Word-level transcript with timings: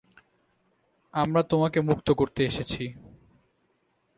আমরা 1.13 1.41
তোমাকে 1.43 1.79
মুক্ত 1.81 2.07
করতে 2.11 2.41
এসেছি। 2.45 2.83